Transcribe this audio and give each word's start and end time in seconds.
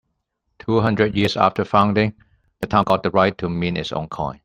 Two 0.57 0.79
hundred 0.79 1.13
years 1.15 1.37
after 1.37 1.63
founding, 1.63 2.15
the 2.59 2.65
town 2.65 2.85
got 2.85 3.03
the 3.03 3.11
right 3.11 3.37
to 3.37 3.47
mint 3.47 3.77
its 3.77 3.91
own 3.91 4.07
coin. 4.07 4.39